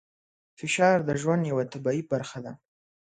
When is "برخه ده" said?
2.11-2.53